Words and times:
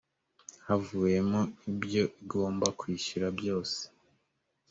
havuyemo 0.65 1.39
ibyo 1.69 2.03
igomba 2.21 2.67
kwishyura 2.79 3.27
byose 3.39 3.79